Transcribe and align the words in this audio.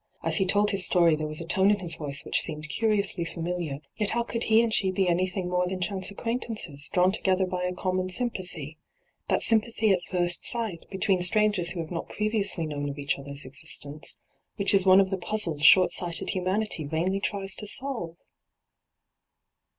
As 0.23 0.37
he 0.37 0.47
told 0.47 0.71
his 0.71 0.83
story, 0.83 1.15
there 1.15 1.27
was 1.27 1.39
a 1.41 1.45
tone 1.45 1.69
in 1.69 1.77
his 1.77 1.93
voice 1.95 2.25
which 2.25 2.41
seemed 2.41 2.69
curiously 2.69 3.23
familiar; 3.23 3.81
yet 3.97 4.09
how 4.09 4.23
could 4.23 4.45
he 4.45 4.63
and 4.63 4.73
she 4.73 4.89
be 4.89 5.07
anything 5.07 5.47
more 5.47 5.67
than 5.67 5.79
chance 5.79 6.07
ac 6.11 6.15
quaintances, 6.15 6.89
drawn 6.91 7.11
tt^ether 7.11 7.47
by 7.47 7.61
a 7.65 7.71
common 7.71 8.09
sympathy— 8.09 8.79
that 9.29 9.43
sympathy 9.43 9.91
at 9.91 10.01
first 10.09 10.43
sight, 10.43 10.87
between 10.89 11.21
strangers 11.21 11.69
who 11.69 11.79
have 11.81 11.91
not 11.91 12.09
previously 12.09 12.65
known 12.65 12.89
of 12.89 12.97
each 12.97 13.19
other's 13.19 13.45
existence, 13.45 14.17
which 14.55 14.73
is 14.73 14.87
one 14.87 14.99
of 14.99 15.11
the 15.11 15.19
puzzles 15.19 15.61
short 15.61 15.93
sighted 15.93 16.31
humanity 16.31 16.83
vainly 16.83 17.19
tries 17.19 17.53
to 17.55 17.67
solve 17.67 18.17